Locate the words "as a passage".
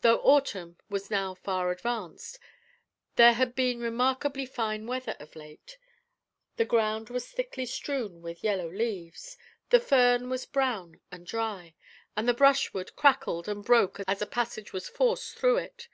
14.08-14.72